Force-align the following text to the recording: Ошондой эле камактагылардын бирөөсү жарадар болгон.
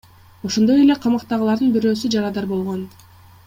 Ошондой 0.47 0.81
эле 0.85 0.95
камактагылардын 1.03 1.77
бирөөсү 1.77 2.13
жарадар 2.17 2.49
болгон. 2.55 2.85